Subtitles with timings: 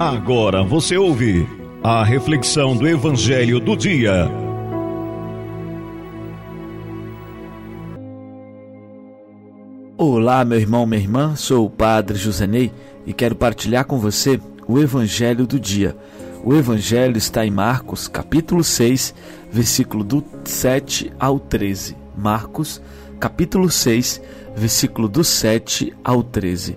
[0.00, 1.46] Agora você ouve
[1.80, 4.28] a reflexão do Evangelho do Dia.
[9.96, 12.72] Olá, meu irmão, minha irmã, sou o Padre Josenei
[13.06, 15.96] e quero partilhar com você o Evangelho do Dia.
[16.42, 19.14] O Evangelho está em Marcos, capítulo 6,
[19.52, 21.96] versículo do 7 ao 13.
[22.18, 22.82] Marcos,
[23.20, 24.20] capítulo 6,
[24.56, 26.76] versículo do 7 ao 13.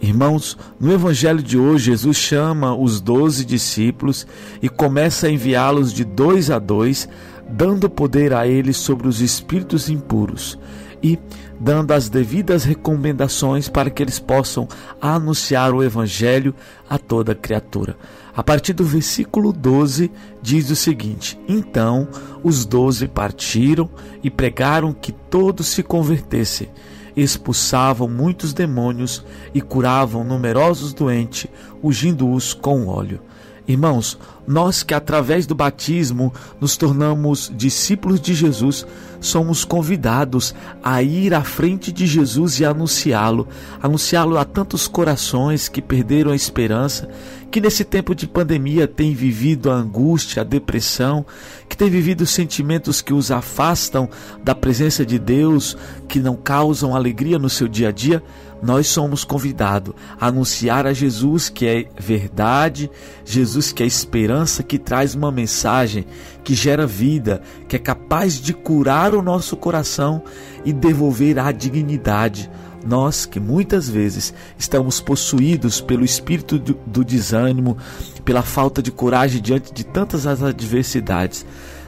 [0.00, 4.26] Irmãos, no Evangelho de hoje, Jesus chama os doze discípulos
[4.62, 7.06] e começa a enviá-los de dois a dois,
[7.46, 10.58] dando poder a eles sobre os espíritos impuros
[11.02, 11.18] e
[11.58, 14.66] dando as devidas recomendações para que eles possam
[15.00, 16.54] anunciar o Evangelho
[16.88, 17.96] a toda criatura.
[18.34, 20.10] A partir do versículo 12,
[20.40, 22.08] diz o seguinte: Então
[22.42, 23.90] os doze partiram
[24.22, 26.70] e pregaram que todos se convertessem
[27.16, 29.24] expulsavam muitos demônios
[29.54, 31.46] e curavam numerosos doentes,
[31.82, 33.20] ungindo-os com óleo.
[33.66, 34.18] Irmãos,
[34.50, 38.84] nós que através do batismo nos tornamos discípulos de Jesus,
[39.20, 43.46] somos convidados a ir à frente de Jesus e anunciá-lo,
[43.80, 47.08] anunciá-lo a tantos corações que perderam a esperança,
[47.48, 51.24] que nesse tempo de pandemia têm vivido a angústia, a depressão,
[51.68, 54.08] que têm vivido sentimentos que os afastam
[54.42, 55.76] da presença de Deus,
[56.08, 58.20] que não causam alegria no seu dia a dia
[58.62, 62.90] nós somos convidados a anunciar a Jesus que é verdade,
[63.24, 66.06] Jesus que é esperança, que traz uma mensagem
[66.42, 70.22] que gera vida, que é capaz de curar o nosso coração
[70.64, 72.50] e devolver a dignidade.
[72.86, 77.76] Nós que muitas vezes estamos possuídos pelo espírito do, do desânimo,
[78.24, 81.44] pela falta de coragem diante de tantas adversidades,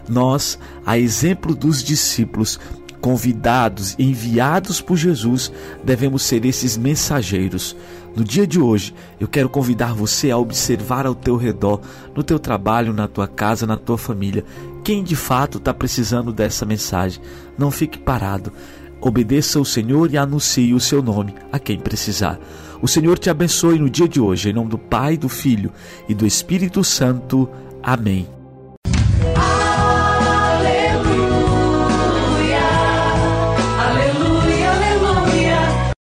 [0.09, 2.59] nós, a exemplo dos discípulos,
[3.03, 5.53] convidados, enviados por Jesus,
[5.85, 7.77] devemos ser esses mensageiros.
[8.17, 11.81] No dia de hoje, eu quero convidar você a observar ao teu redor,
[12.15, 14.45] no teu trabalho, na tua casa, na tua família,
[14.85, 17.21] quem de fato está precisando dessa mensagem.
[17.59, 18.53] Não fique parado.
[19.01, 22.39] Obedeça ao Senhor e anuncie o seu nome a quem precisar.
[22.81, 25.73] O Senhor te abençoe no dia de hoje, em nome do Pai, do Filho
[26.09, 27.49] e do Espírito Santo.
[27.83, 28.42] Amém.